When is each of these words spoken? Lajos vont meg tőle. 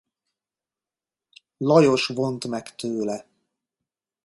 Lajos 1.59 2.07
vont 2.09 2.39
meg 2.47 2.75
tőle. 2.75 3.25